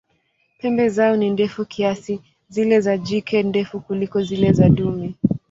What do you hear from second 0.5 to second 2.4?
Pembe zao ni ndefu kiasi,